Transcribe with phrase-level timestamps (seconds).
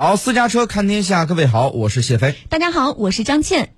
[0.00, 2.34] 好，私家车看天下，各位好，我是谢飞。
[2.48, 3.74] 大家好，我是张倩。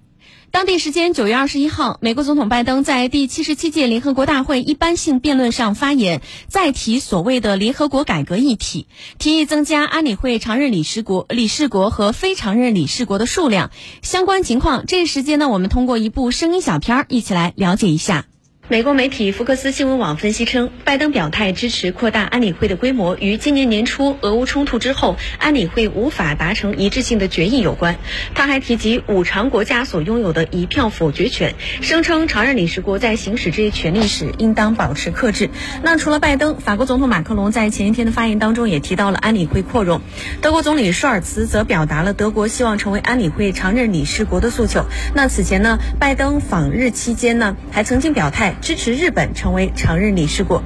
[0.52, 8.86] 当地时间九月二十一号，美国总统拜登在第七十七届联合国大会一般性辩论上发言，再提所谓的联合国改革议题，
[9.18, 13.72] 提议增加安理会常任理事国、理事国和非常任理事国的数量。
[14.02, 18.26] 相关情况，这一时间呢，我们通过一部声音小片儿一起来了解一下。
[18.72, 27.98] 美国媒体福克斯新闻网分析称，拜登表态支持扩大安理会的规模，与今年年初俄乌冲突之后安理会无法达成一致性的决议有关。
[28.34, 35.50] 他还提及五常国家所拥有的一票否决权，声称常任理事国在行使这一权利时应当保持克制。
[35.82, 40.00] 那除了拜登，法国总统马克龙在前一天的发言当中也提到了安理会扩容。
[40.40, 44.86] 德国总理舒尔茨则表达了德国希望成为安理会常任理事国的诉求。
[45.14, 48.56] 那此前呢，拜登访日期间呢，还曾经表态。
[48.62, 50.62] 支持日本成为常任理事国。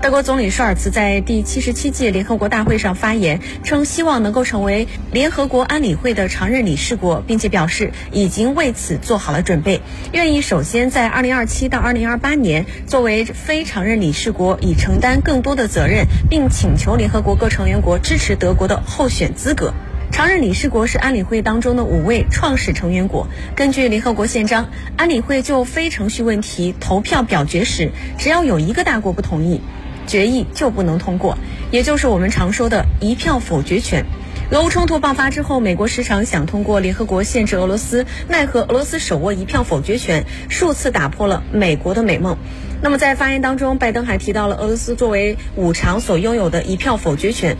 [0.00, 19.74] 德国总理舒尔茨在第七十七届联合国大会上发言，称希望能够成为联合国安理会的常任理事国，并且表示已经为此做好了准备，愿意首先在二零二七到二零二八年作为非常任理事国，以承担更多的责任，并请求联合国各成员国支持德国的候选资格。
[20.20, 23.26] 常任理事国是安理会当中的五位创始成员国。
[23.56, 24.68] 根据联合国宪章，
[24.98, 29.62] 安理会就非程序问题投票表决时，只要有一个大国不同意，
[30.06, 31.38] 决议就不能通过，
[31.70, 34.04] 也就是我们常说的一票否决权。
[34.50, 42.36] 俄乌冲突爆发之后，美国时常想通过联合国限制俄罗斯，奈何俄罗斯手握一票否决权，数次打破了美国的美梦。
[42.82, 47.56] 那么在发言当中，拜登还提到了俄罗斯作为五常所拥有的一票否决权，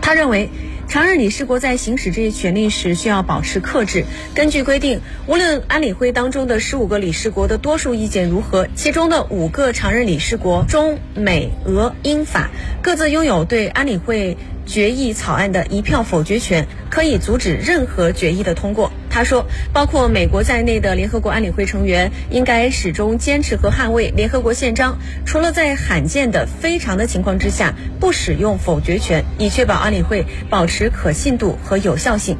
[0.00, 0.48] 他认为。
[0.88, 4.04] 常任理事国在行使这些权利时需要保持克制。
[4.34, 12.50] 根据规定，无论安理会当中的十五个理事国的多数意见如何，其中的五个常任理事国中美、俄、英、法
[12.82, 14.36] 各自拥有对安理会。
[14.68, 18.92] 决议草案的一票否决权可以阻止任何决议的通过。
[19.08, 32.36] 他说，包括美国在内的联合国安理会成员应该始终坚持和捍卫联合国宪章，除了在罕见的非常的情况之下不使用否决权，以确保安理会保持可信度和有效性。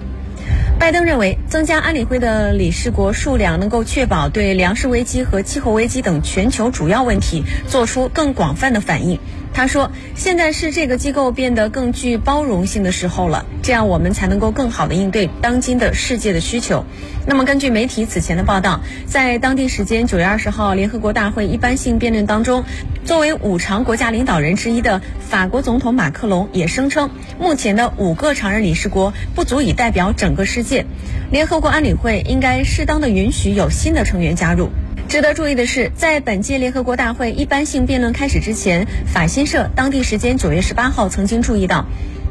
[0.79, 9.19] 拜登认为，增加安理会的理事国数量，能够确保对粮食危机和气候危机等全球主要问题做出更广泛的反应。
[9.53, 16.85] 他说：“现在是这个机构变得更具包容性的时候了，这样我们才能够更好的应对当今的世界的需求。”
[17.27, 22.65] 那么，根据媒体此前的报道，在当地时间九月二十号联合国大会一般性辩论当中，
[23.05, 30.87] 作为五常国家领导人之一的法国总统马克龙也声称，目前的五个常任理事国不足以代表整个世界，
[31.31, 34.71] 联合国安理会应该适当的允许有新的成员加入。
[35.09, 41.87] 值得注意的是，在本届联合国大会一般性辩论开始之前，法新社当地时间九月十八号曾经注意到，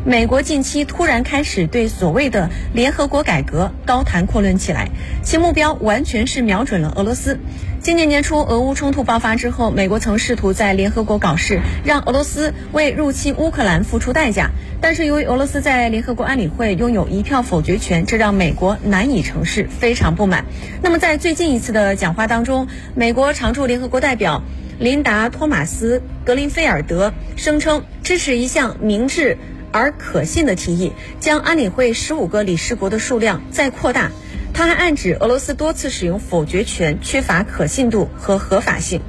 [0.06, 4.90] 美国近期突然开始对所谓的联合国改革高谈阔论起来，
[5.24, 7.40] 其目标完全是瞄准了俄罗斯。
[7.88, 14.52] 今年年初，俄乌冲突爆发之后，美国曾试图在联合国搞事，让俄罗斯为入侵乌克兰付出代价。
[14.82, 20.44] 但是由于俄罗斯在联合国安理会拥有一票否决权，这让美国难以成事，非常不满。
[20.82, 24.44] 那么在最近一次的讲话当中，美国常驻联合国代表
[24.78, 29.38] 琳达·托马斯·格林菲尔德声称支持一项明智
[29.72, 34.12] 而可信的提议，将安理会十五个理事国的数量再扩大。
[34.54, 39.02] 他还暗指俄罗斯多次使用否决权缺乏可信度和合法性。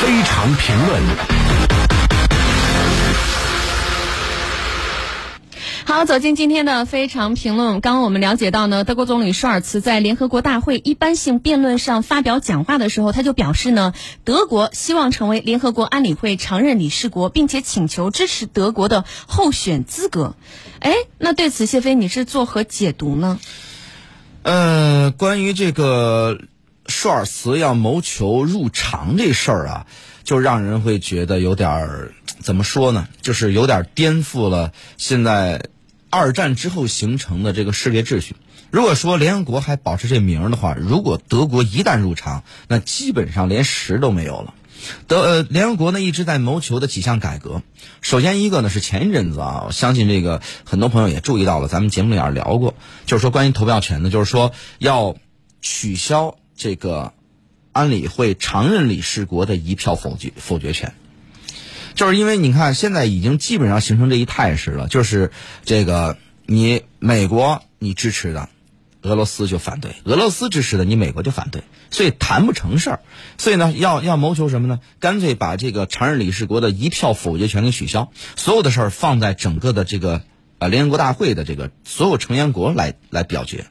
[0.00, 1.53] 非常评论。
[5.94, 7.80] 好，走进今天的非常评论。
[7.80, 13.92] 刚刚我们了解到呢，德国总理舒尔茨在联合国大会一般性辩论上发表讲话的时候，他就表示呢，
[14.24, 20.34] 德国希望成为联合国安理会常任理事国，并且请求支持德国的候选资格。
[20.80, 23.38] 哎，那对此谢飞你是作何解读呢？
[24.42, 26.40] 呃，关于这个
[26.88, 29.86] 舒尔茨要谋求入常这事儿啊，
[30.24, 33.06] 就让人会觉得有点儿怎么说呢？
[33.22, 35.66] 就是有点颠覆了现在。
[36.14, 38.36] 二战之后形成的这个世界秩序，
[38.70, 44.54] 如果说联合国还保持这名儿的话，如果德国一旦入场，那基本上连十都没有了。
[45.08, 47.62] 德呃，联合国呢一直在谋求的几项改革，
[48.00, 52.74] 首先一个呢是前一阵子啊，我相信这个很多朋友也注意到了，咱们节目里边聊过，
[53.06, 55.16] 就是说关于投票权的，就是说要
[55.62, 57.12] 取消这个
[57.72, 60.94] 安理会常任理事国的一票否决否决权。
[61.94, 65.30] 就是因为你看现在已经基本上形成这一态势了，就是
[65.64, 68.48] 这个你美国你支持的，
[69.02, 73.00] 俄罗斯就反对；俄罗斯支持的，你美国就反对，所以谈不成事儿。
[73.38, 74.80] 所以呢， 要要谋求什么呢？
[74.98, 80.22] 干脆把这个常任理事国的一票否决权给取消，所有的事儿放在整个的这个
[80.58, 83.66] 呃联合国大会的这个所有成员国来来表决，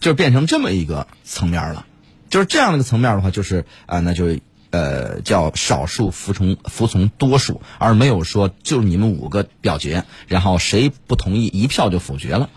[0.00, 1.86] 就是变成这么一个层面了。
[2.30, 4.38] 就是这样的一个层面的话，就是啊、那就
[4.70, 12.48] 呃叫少数服从服从多数，而没有说就你们五个表决，然后谁不同意一票就否决了。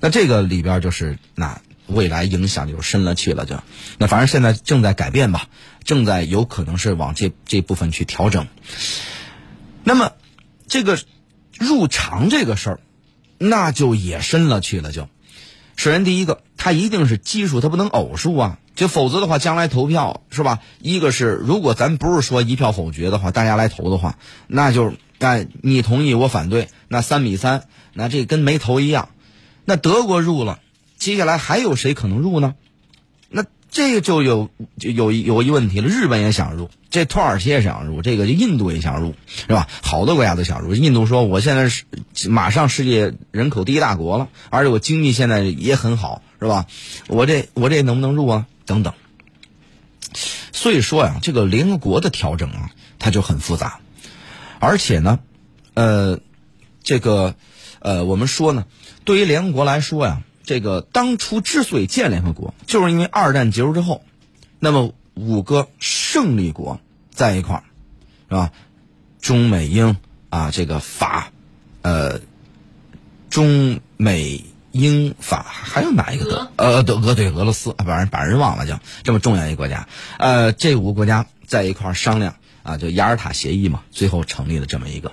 [0.00, 3.62] 那这个里边就是那未来影响就深了去了就，
[3.98, 5.48] 那反正现在正在改变吧，
[5.84, 8.46] 正在有可能是往这这部分去调整。
[9.84, 10.12] 那么
[10.66, 10.98] 这个
[11.58, 12.80] 入场这个事儿，
[13.38, 15.08] 那就也深了去了就。
[15.78, 20.58] 首先第一个，他一定是奇数，他不能偶数啊，就否则的话，将来投票是吧？
[20.80, 29.10] 一个是如果咱不是说一票否决的话，大家来投的话，那就是哎你同意我反对，那三比三，那这跟没投一样。
[29.64, 30.58] 那德国入了，
[30.96, 32.56] 接下来还有谁可能入呢？
[33.70, 35.88] 这个就有就有有一问题了。
[35.88, 39.68] 日本也想入，这土耳其也想入，这个印度也想入，是吧？
[39.82, 40.74] 好多国家都想入。
[40.74, 41.84] 印度说我现在是
[42.28, 46.66] 马上世界人口第一大国了，而且我经济现在也很好，是吧？
[47.06, 48.46] 我这我这能不能入啊？
[48.64, 48.94] 等等。
[50.52, 53.80] 所以说呀，这个联合国的调整啊，它就很复杂，
[54.58, 55.20] 而且呢，
[55.74, 56.18] 呃，
[56.82, 57.34] 这个
[57.80, 58.64] 呃，我们说呢，
[59.04, 64.02] 对于联合国来说呀，这个当初之所以建联合国，就是因为二战结束之后，
[64.58, 66.80] 那么五个胜利国
[67.10, 67.64] 在一块儿，
[68.30, 68.50] 是吧？
[69.20, 69.98] 中美英
[70.30, 71.32] 啊，这个法，
[71.82, 72.20] 呃，
[73.28, 74.42] 中美
[74.72, 76.50] 英法还有哪一个德？
[76.56, 78.72] 呃，德俄对俄罗斯，把人把人忘了就
[79.02, 79.86] 这么重要一个国家，
[80.16, 85.12] 呃，这五个国家在一块儿商量啊，就雅尔塔协议嘛，最后成立了这么一个。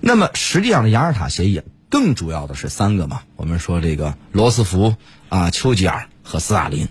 [0.00, 4.96] 那么实际上的雅尔塔协议更主要的是三个嘛，我们说这个罗斯福
[5.28, 6.88] 啊、丘吉尔和斯大林。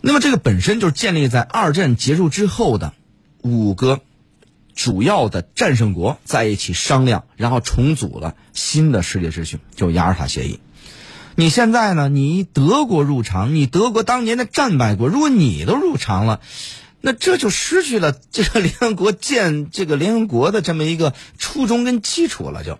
[0.00, 2.94] 那么这个本身就是建立在二战结束之后的
[3.42, 4.00] 五个
[4.74, 10.60] 主要的战胜国在一起商量，然后重组了新的世界秩序，就雅尔塔协议。
[11.34, 12.08] 你现在呢？
[12.08, 16.40] 你德国入场，你德国当年的战败国，如果你都入场了，
[17.00, 22.78] 那这就失去了这个联合国建这个联合国的这么一个初衷跟基础了，就。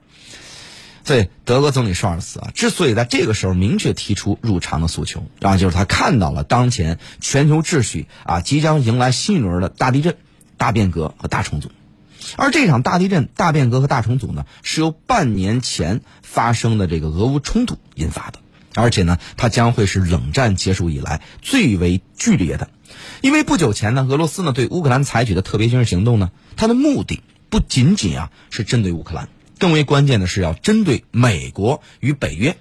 [1.08, 10.18] 对，德国总理舒尔茨啊，之所以在这个时候明确提出入场的诉求，然后就是他看到了当前全球秩序啊即将迎来新一轮的大地震、
[10.58, 11.70] 大变革和大重组，
[12.36, 18.40] 而这场大地震、大变革和大重组呢，是由半年前发生的这个俄乌冲突引发的，
[18.74, 22.68] 而且呢，它将会是冷战结束以来最为剧烈的，
[23.22, 29.30] 因为不久前呢，俄罗斯呢对乌克兰采取的特别军事行动呢，它的目的不仅仅啊是针对乌克兰。
[29.58, 32.56] 更为关键的是要针对美国与北约，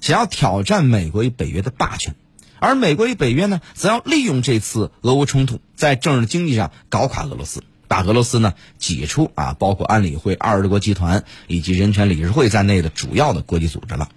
[0.00, 2.14] 想要挑战美国与北约的霸权，
[2.58, 14.08] 而美国与北约呢，则要利用这次俄乌冲突，在政治经济上搞垮俄罗斯，把俄罗斯呢挤出啊，包括安理会、二十国集团以及人权理事会在内的主要的国际组织了。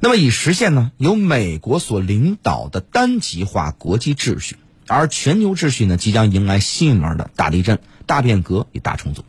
[0.00, 4.56] 那么以实现呢由美国所领导的单极化国际秩序，
[4.86, 9.24] 而全球秩序呢即将迎来新一轮的大地震、大变革与大重组。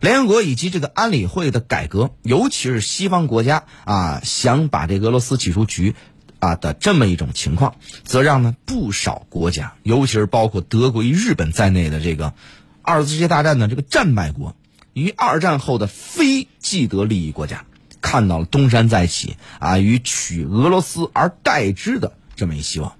[0.00, 5.94] 联合国以及这个安理会的改革，尤其是西方国家啊想把这俄罗斯挤出局
[6.38, 12.32] 啊的这么一种情况，则让呢不少国家，尤其是包括德国与日本在内的这个
[12.80, 14.56] 二次世界大战的这个战败国
[14.94, 17.66] 与二战后的非既得利益国家，
[18.00, 22.94] 看到了东山再起啊与取俄罗斯而代之的这么一希望。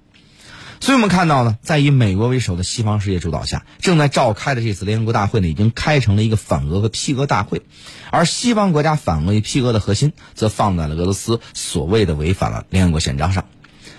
[0.81, 7.61] 所以我们看到呢，在以美国为首的西方世界主导下，正在召开的这次联合国大会呢，已经开成了一个反俄和批俄大会，
[8.09, 13.45] 而西方国家反俄批俄的核心，则放在了俄罗斯所谓的违反了联合国宪章上，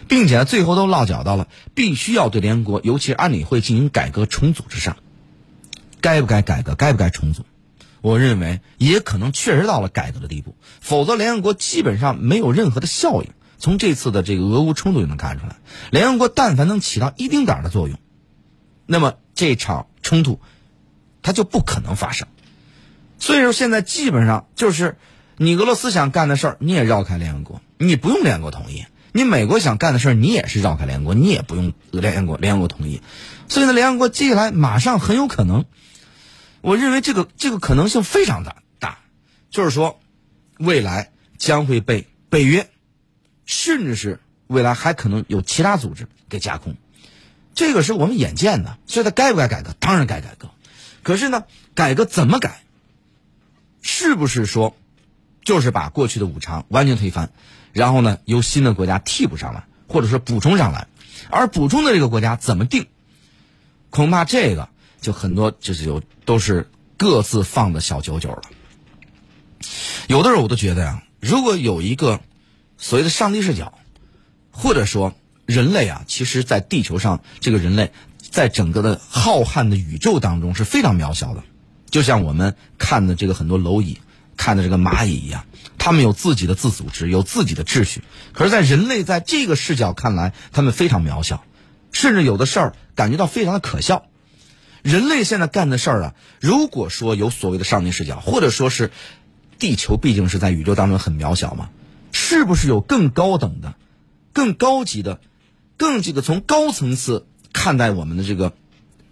[0.09, 4.97] 并且，最后都落脚到了必须要对联合国，尤其是安理会进行改革重组之上。
[6.01, 6.75] 该不该改革？
[6.75, 7.45] 该不该重组？
[8.01, 13.29] 我认为也可能确实到了改革的地步，否则联合国基本上没有任何的效应。
[13.63, 15.55] 从这次的这个俄乌冲突就能看出来，
[15.93, 17.97] 联合国但凡能起到一丁点的作用，
[18.87, 20.41] 那么这场冲突
[21.23, 22.27] 它就不可能发生。
[23.21, 24.99] 所以说，现在基本上就是
[25.37, 33.01] 你俄罗斯想干的事儿，你也绕开联合国，你不用联合国同意；你美国想干的事儿，你也是绕开联合国，你也不用联合国联合国同意。
[33.49, 35.67] 所以呢，联合国接下来马上很有可能，
[36.63, 38.99] 我认为这个这个可能性非常大大，
[39.51, 40.01] 就是说
[40.59, 42.69] 未来将会被北约。
[43.47, 46.77] 甚至是未来还可能有其他组织给架空，
[47.55, 48.79] 这个是我们眼见的。
[48.87, 49.75] 所以它该不该改革？
[49.79, 50.51] 当然该改革。
[51.03, 51.45] 可是呢，
[51.75, 52.63] 改革怎么改？
[53.81, 54.77] 是不是说，
[55.43, 57.31] 就是把过去的五常完全推翻，
[57.73, 60.87] 然后呢，由新的国家替补上来，或者说补充上来？
[61.31, 62.87] 而补充的这个国家怎么定？
[63.91, 64.69] 恐怕这个
[65.01, 68.43] 就很多就是有都是各自放的小九九了。
[70.07, 72.21] 有的时候我都觉得呀，如果有一个
[72.83, 73.79] 所谓的上帝视角，
[74.51, 75.15] 或者说
[75.47, 81.45] 人类啊，其实在地球上这个人类，在整个的浩瀚的宇宙当中是非常渺小的，
[81.91, 84.01] 就像我们看的这个很多蝼蚁，
[84.37, 85.45] 看的这个蚂蚁一样，
[85.79, 88.03] 他们有自己的自组织，有自己的秩序。
[88.33, 91.45] 可是，在人类在这个视角看来，他们非常渺小，
[91.93, 94.07] 甚至有的事儿感觉到非常的可笑。
[94.83, 98.91] 人类现在干的事儿啊，如果说有所谓的上帝视角，或者说是
[99.61, 101.71] 地球毕竟是在宇宙当中很渺小嘛，
[102.13, 103.75] 是不是有更高等的、
[104.33, 105.21] 更高级的、
[105.77, 108.53] 更这个从高层次看待我们的这个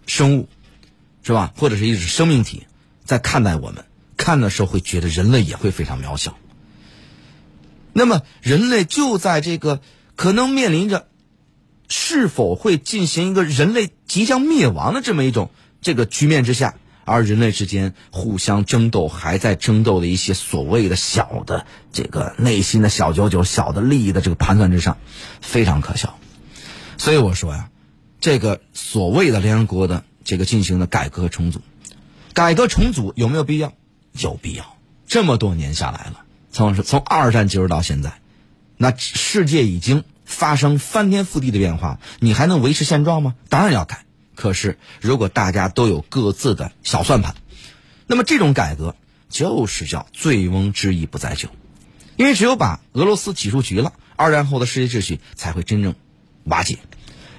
[0.07, 0.47] 生物，
[1.23, 1.51] 是吧？
[1.57, 2.65] 或者是一种生命体
[3.03, 6.37] 在看待我们，看的时候会觉得人类也会非常渺小。
[7.93, 9.81] 那么，人类就在这个
[10.15, 11.07] 可能面临着
[11.89, 16.77] 是否会进行一个人类即将灭亡的这么一种这个局面之下，
[17.11, 24.97] 而人类之间互相争斗，还在争斗的一些所谓的小的这个内心的小九九、小的利益的这个盘算之上，
[25.41, 26.17] 非常可笑。
[26.97, 27.69] 所以我说呀，
[28.19, 31.61] 这个所谓的联合国的这个进行的改革和重组，
[32.33, 33.73] 改革重组有没有必要？
[34.13, 34.77] 有必要。
[35.07, 36.23] 这么多年下来了。
[36.51, 38.13] 从从二战结束到现在，
[38.77, 43.35] 那世界已经发生翻天覆地的变化，你还能维持现状吗？
[43.49, 44.05] 当然要改。
[44.35, 47.35] 可是如果大家都有各自的小算盘，
[48.07, 48.95] 那么这种改革
[49.29, 51.49] 就是叫醉翁之意不在酒，
[52.17, 55.95] 因为只有把俄罗斯挤出局了，二战后的世界秩序才会真正
[56.43, 56.79] 瓦解。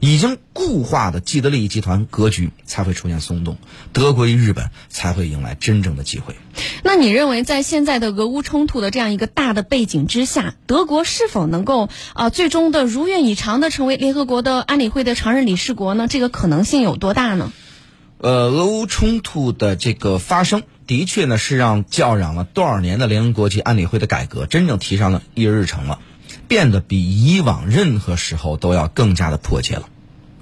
[0.02, 3.56] 已经固化的既得利益集团格局才会出现松动，
[3.92, 6.34] 德国与日本才会迎来真正的机会。
[6.82, 16.08] 那你认为，在现在的俄乌冲突的这样一个大的背景之下，德国是否能够啊最终的如愿以偿的成为联合国的安理会的常任理事国呢？
[16.08, 17.52] 这个可能性有多大呢？
[18.18, 26.00] 呃，俄乌冲突的这个发生，的确呢是让叫嚷了多少年的联合国及安理会的改革真正提上了一日程了，
[26.52, 29.88] 变得比以往任何时候都要更加的迫切了。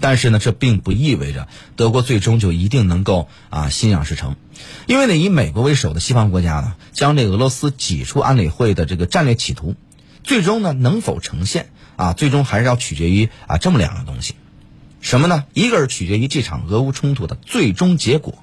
[0.01, 4.35] 但是呢，这并不意味着德国最终就一定能够啊心想事成，
[4.89, 9.77] 因为呢，以美国为首的西方国家呢，将这俄罗斯挤出安理会的这个战略企图，
[10.25, 14.35] 最终呢能否呈现啊，最终还是要取决于啊这么两个东西，
[15.01, 15.45] 什么呢？
[15.55, 18.35] 一个是取决于这场俄乌冲突的最终结果。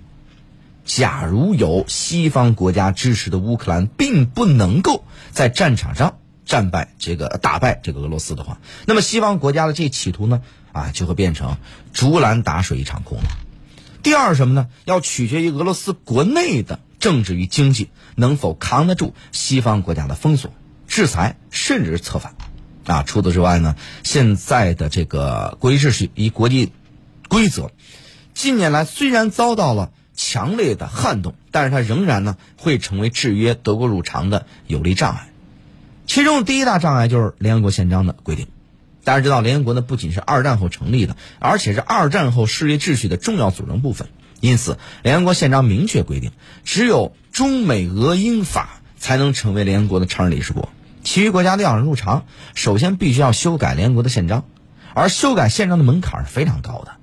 [0.86, 10.42] 假如有西方国家支持的乌克兰并不能够在战场上战败这个打败这个俄罗斯的话，那么西方国家的这企图呢？
[10.72, 11.58] 啊，就会变成
[11.94, 13.26] 竹篮打水一场空了。
[14.02, 14.68] 第二什么呢？
[14.86, 20.54] 要取决于俄罗斯国内的政治与经济能否扛得住西方国家的封锁、
[20.88, 22.36] 制裁，甚至是策反。
[22.86, 26.72] 啊，除此之外呢，现在的这个国际秩序与国际
[27.28, 27.72] 规则，
[28.34, 35.30] 近年来虽然遭到了强烈的撼动，但是它仍然呢会成为制约德国入常的有力障碍。
[36.08, 38.48] 其中第一大障碍就是联合国宪章的规定。
[39.04, 44.08] 大家知道，联合国呢不仅是二战后成立的，而且是二战后世界秩序的重要组成部分。
[44.40, 46.32] 因此，联合国宪章明确规定，
[46.64, 50.70] 只有中美俄英法才能成为联合国的常任理事国。
[51.04, 54.46] 其余国家都要入常，首先必须要修改联合国的宪章，
[54.94, 56.94] 而修改宪章的门槛是非常高的。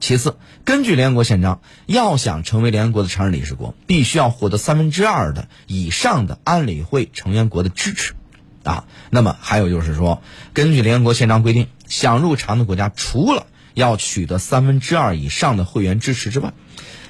[0.00, 8.14] 其次，根据联合国宪章，要想成为联合国的常任理事国，必须要获得三分之二的以上的安理会成员国的支持。
[8.62, 16.52] 啊，那么还有就是说，根据联合国宪章规定，想入常的国家除了要取得三分之二以上的会员支持之外，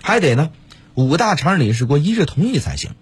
[0.01, 0.51] 还得呢
[0.95, 2.93] 五大常任理事国一致同意才行。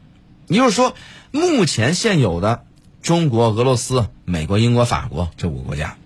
[0.46, 0.94] 也就是说，
[1.30, 2.64] 目前现有的
[3.02, 5.98] 中国、俄罗斯、美国、英国、法国这五个国家，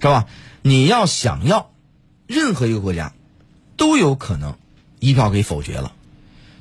[0.00, 0.26] 是吧？
[0.62, 1.70] 你要想要
[2.28, 3.12] 任何一个国家，
[3.76, 4.56] 都有可能
[5.00, 5.92] 一票给否决了。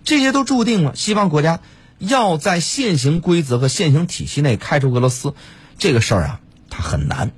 [0.04, 1.60] 这些都注定了西方国家。
[2.08, 5.34] 要在现行规则和现行体系内开除俄罗斯，
[5.80, 7.32] 这个事儿啊，它很难，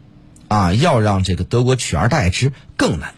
[0.47, 3.13] 啊，要让这个德国取而代之更难。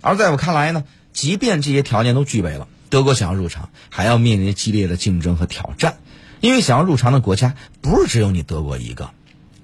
[0.00, 5.98] 而在我看来呢，即便这些条件都具备了，德国想要入场，还要面临激烈的竞争和挑战。
[6.40, 9.10] 因为想要入场的国家不是只有你德国一个，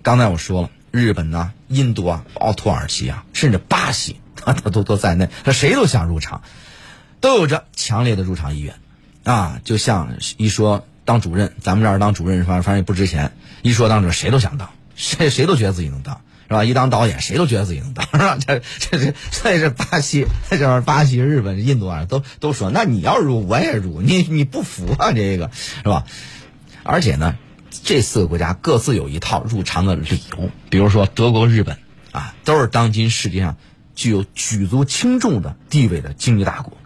[0.02, 6.42] 刚才我说了，日本呐、印度啊、奥土耳其啊，甚至巴西， 它都都在内，他谁都想入场，
[7.20, 8.74] 都有着强烈的入场意愿。
[9.24, 13.32] 啊，就像一说当主任，咱们这儿当主任，反正反正也不值钱。
[13.62, 16.64] 一说当主任，谁都想当，谁谁都觉得自己能当，是吧？
[16.64, 18.38] 一当导演，谁都觉得自己能当，是吧？
[18.38, 25.12] 这这这所以这巴西，这是巴西、日本、印度啊，都都说，那你要入我也入，你你不服啊？
[25.12, 26.04] 这个是吧？
[26.82, 27.36] 而且呢，
[27.84, 31.78] 这四个国家各自有一套入常的理由，比如说德国、日本
[32.10, 33.56] 啊，都是当今世界上
[33.94, 36.76] 具有举足轻重的地位的经济大国。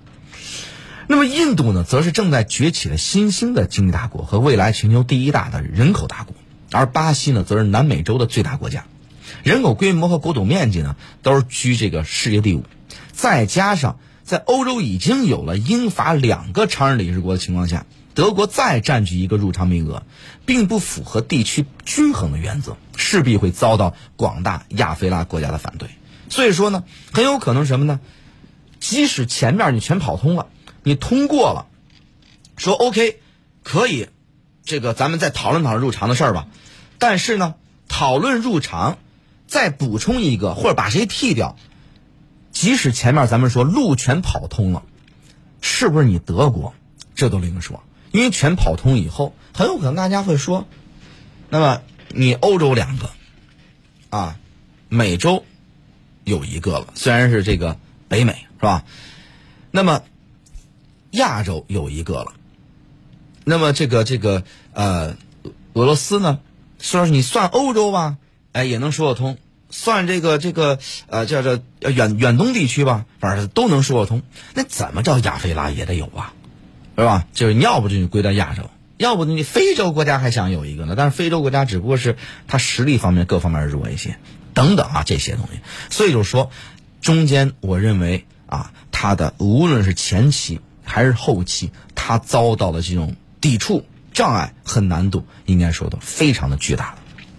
[1.08, 6.34] 那么印度呢，则是正在崛起的新兴的经济大国和未来全球第一大的人口大国，
[6.72, 8.86] 而巴西呢，则是南美洲的最大国家，
[9.44, 12.64] 人口规模和国土面积呢，都是居这个世界第五。
[13.12, 20.02] 再加上在欧洲已经有了英法两个常任理事国的情况下，德国再占据一个入场名额，
[20.44, 25.88] 并不符合地区均衡的原则，势必会遭到广大亚非拉国家的反对。
[26.28, 26.82] 所以说呢，
[27.12, 28.00] 很有可能什么呢？
[28.80, 30.48] 即使前面你全跑通了。
[30.86, 31.66] 你通过了，
[32.56, 33.18] 说 OK，
[33.64, 34.08] 可以，
[34.62, 36.46] 这个咱们再讨论讨论入场的事儿吧。
[37.00, 37.56] 但是呢，
[37.88, 38.96] 讨论入场，
[39.48, 41.56] 再补充一个或者把谁替掉，
[42.52, 44.84] 即使前面咱们说路全跑通了，
[45.60, 46.72] 是不是你德国，
[47.16, 47.82] 这都另说。
[48.12, 50.68] 因为全跑通以后，很有可能大家会说，
[51.50, 53.10] 那么你欧洲两个，
[54.10, 54.36] 啊，
[54.88, 55.44] 美洲
[56.22, 57.76] 有一个了，虽然是这个
[58.06, 58.84] 北美是吧？
[59.72, 60.02] 那么。
[61.16, 62.32] 亚洲有一个了，
[63.44, 64.44] 那么这个这个
[64.74, 65.16] 呃，
[65.72, 66.40] 俄罗斯呢？
[66.78, 68.18] 说你算欧洲吧，
[68.52, 69.36] 哎，也能说得通；
[69.70, 74.20] 算这个这个呃，叫这远远东地区吧，反正都能说得通。
[74.52, 76.34] 那怎么着亚非拉也得有啊，
[76.98, 77.26] 是吧？
[77.32, 78.68] 就是你要不就归到亚洲，
[78.98, 80.94] 要不你非洲国家还想有一个呢？
[80.94, 84.18] 但是非洲国家只不过是它实力方面各方面弱一些，
[84.52, 85.60] 等等啊这些东西。
[85.88, 86.50] 所以就是说，
[87.00, 90.60] 中间我认为啊，它的无论是前期。
[90.86, 96.94] 还是后期，他遭到的这种抵触、障碍和难度，应该说的非常的巨大。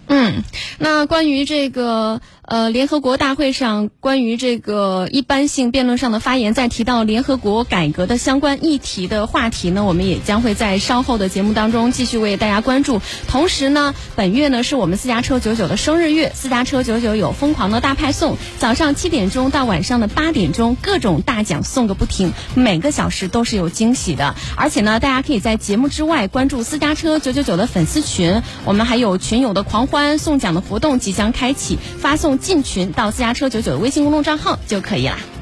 [0.06, 0.44] 嗯，
[0.78, 2.20] 那关于这个。
[2.48, 13.02] 呃，联合国大会上关于这个一般性辩论上的发言，在提到联合国改革的相关议题的话题呢，我们也将会在稍后的节目当中继续为大家关注。
[13.26, 24.34] 同时呢，本月呢是我们私家车九九的生日月，私家车九九有疯狂的大派送，早上七点钟到晚上的八点钟，各种大奖送个不停，每个小时都是有惊喜的。
[24.56, 32.37] 而且呢，大家可以在节目之外关注私家车九九九的粉丝群，我们还有群友的狂欢送奖的活动即将开启，发送。
[32.38, 35.37] 进群到私家车九九的微信公众账号就可以了。